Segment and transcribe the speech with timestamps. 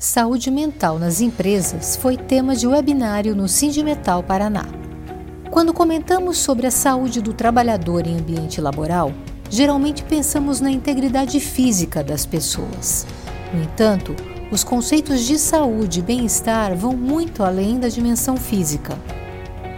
[0.00, 4.64] Saúde mental nas empresas foi tema de webinário no Sindimetal Paraná.
[5.50, 9.12] Quando comentamos sobre a saúde do trabalhador em ambiente laboral,
[9.50, 13.08] geralmente pensamos na integridade física das pessoas.
[13.52, 14.14] No entanto,
[14.52, 18.96] os conceitos de saúde e bem-estar vão muito além da dimensão física.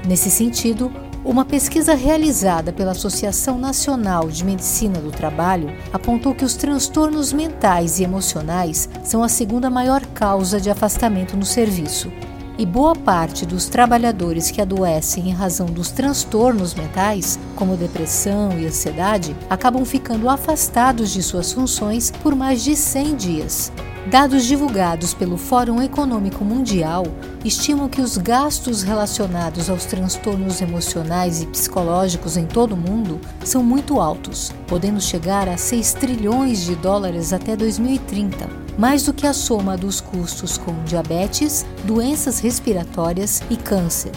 [0.06, 0.92] Nesse sentido,
[1.24, 8.00] uma pesquisa realizada pela Associação Nacional de Medicina do Trabalho apontou que os transtornos mentais
[8.00, 12.10] e emocionais são a segunda maior causa de afastamento no serviço.
[12.58, 18.66] E boa parte dos trabalhadores que adoecem em razão dos transtornos mentais, como depressão e
[18.66, 23.72] ansiedade, acabam ficando afastados de suas funções por mais de 100 dias,
[24.08, 27.04] Dados divulgados pelo Fórum Econômico Mundial
[27.44, 33.62] estimam que os gastos relacionados aos transtornos emocionais e psicológicos em todo o mundo são
[33.62, 39.34] muito altos, podendo chegar a 6 trilhões de dólares até 2030, mais do que a
[39.34, 44.12] soma dos custos com diabetes, doenças respiratórias e câncer.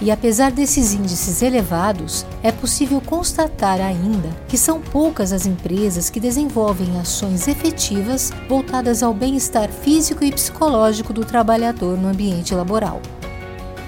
[0.00, 6.20] E apesar desses índices elevados, é possível constatar ainda que são poucas as empresas que
[6.20, 13.00] desenvolvem ações efetivas voltadas ao bem-estar físico e psicológico do trabalhador no ambiente laboral.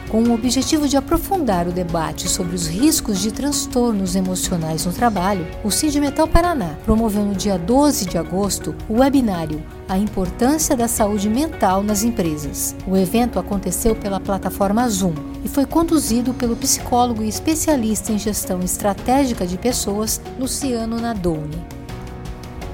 [0.08, 5.44] Com o objetivo de aprofundar o debate sobre os riscos de transtornos emocionais no trabalho,
[5.64, 11.28] o Sindimetal Paraná promoveu no dia 12 de agosto o webinário A Importância da Saúde
[11.28, 12.76] Mental nas Empresas.
[12.86, 18.60] O evento aconteceu pela plataforma Zoom e foi conduzido pelo psicólogo e especialista em gestão
[18.60, 21.58] estratégica de pessoas Luciano Nadoni.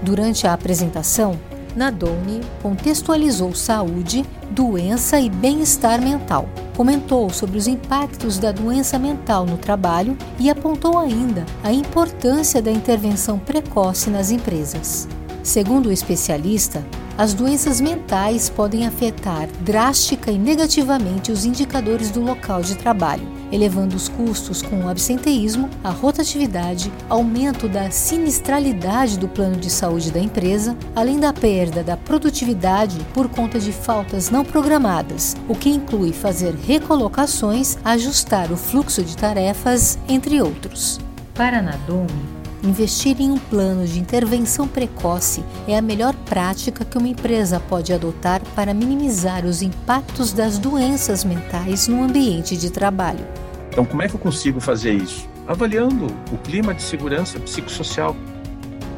[0.03, 1.41] Durante a apresentação,
[1.75, 6.47] Nadoni contextualizou saúde, doença e bem-estar mental
[6.77, 12.71] comentou sobre os impactos da doença mental no trabalho e apontou ainda a importância da
[12.71, 15.09] intervenção precoce nas empresas.
[15.43, 16.87] Segundo o especialista,
[17.19, 23.95] as doenças mentais podem afetar drástica e negativamente os indicadores do local de trabalho, elevando
[23.97, 30.21] os custos com o absenteísmo, a rotatividade, aumento da sinistralidade do plano de saúde da
[30.21, 36.13] empresa, além da perda da produtividade por conta de faltas não programadas, o que inclui
[36.13, 40.99] fazer recolocações, ajustar o fluxo de tarefas, entre outros.
[41.35, 47.09] Para Nadome, Investir em um plano de intervenção precoce é a melhor prática que uma
[47.09, 53.27] empresa pode adotar para minimizar os impactos das doenças mentais no ambiente de trabalho.
[53.69, 55.29] Então, como é que eu consigo fazer isso?
[55.45, 58.15] Avaliando o clima de segurança psicossocial.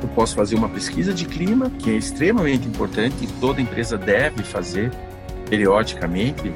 [0.03, 4.43] Eu posso fazer uma pesquisa de clima, que é extremamente importante e toda empresa deve
[4.43, 4.93] fazer
[5.49, 6.53] periodicamente,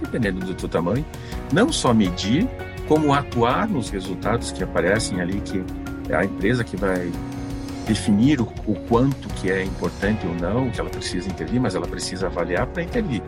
[0.00, 1.04] dependendo do seu tamanho.
[1.52, 2.48] Não só medir,
[2.88, 5.62] como atuar nos resultados que aparecem ali, que
[6.10, 7.10] é a empresa que vai
[7.86, 11.86] definir o, o, quanto que é importante ou não, que ela precisa intervir, mas ela
[11.86, 13.22] precisa avaliar para intervir.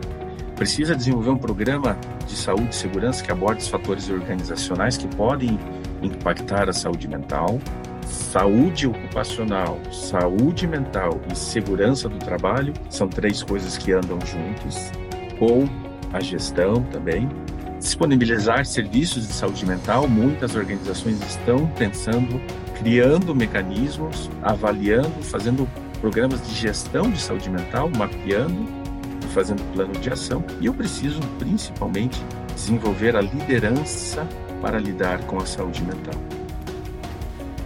[0.55, 5.59] Precisa desenvolver um programa de saúde e segurança que aborde os fatores organizacionais que podem
[6.01, 7.59] impactar a saúde mental,
[8.05, 14.91] saúde ocupacional, saúde mental e segurança do trabalho são três coisas que andam juntos,
[15.39, 15.67] com
[16.13, 17.27] a gestão também.
[17.79, 22.39] Disponibilizar serviços de saúde mental, muitas organizações estão pensando
[22.83, 25.69] criando mecanismos, avaliando, fazendo
[26.01, 28.67] programas de gestão de saúde mental, mapeando
[29.33, 30.43] fazendo plano de ação.
[30.59, 32.21] E eu preciso, principalmente,
[32.53, 34.27] desenvolver a liderança
[34.61, 36.13] para lidar com a saúde mental.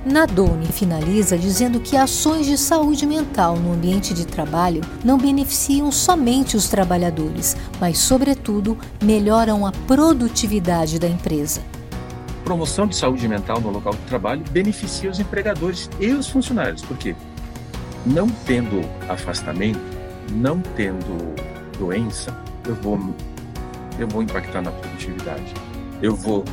[0.06, 6.56] Nadoni finaliza dizendo que ações de saúde mental no ambiente de trabalho não beneficiam somente
[6.56, 11.62] os trabalhadores, mas, sobretudo, melhoram a produtividade da empresa
[12.48, 17.14] promoção de saúde mental no local de trabalho beneficia os empregadores e os funcionários, porque
[18.06, 19.82] não tendo afastamento,
[20.32, 21.36] não tendo
[21.78, 22.34] doença,
[22.66, 22.98] eu vou
[24.00, 25.54] eu vou impactar na produtividade,
[26.02, 26.46] eu vou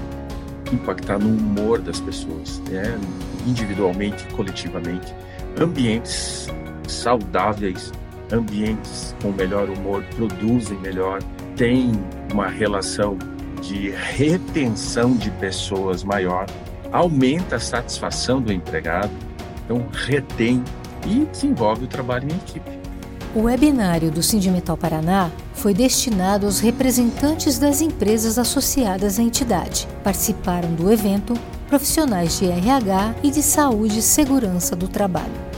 [0.73, 2.99] impactar no humor das pessoas, né?
[3.47, 5.15] individualmente, coletivamente.
[5.61, 6.49] Ambientes
[6.89, 7.93] saudáveis,
[8.33, 11.23] ambientes com melhor humor produzem melhor,
[11.55, 11.93] têm
[12.33, 13.17] uma relação
[13.69, 16.47] de retenção de pessoas maior,
[16.93, 19.11] aumenta a satisfação do empregado,
[19.65, 20.63] então retém
[21.07, 22.71] e desenvolve o trabalho em equipe.
[23.35, 29.89] O webinário do Sindimetal Paraná foi destinado aos representantes das empresas associadas à entidade.
[30.05, 31.35] Participaram do evento
[31.67, 35.54] profissionais de RH e de saúde e segurança do trabalho.